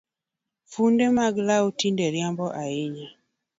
Funde 0.71 1.05
mag 1.17 1.35
law 1.47 1.65
tinde 1.79 2.05
riambo 2.13 2.45
ahinya 2.61 3.09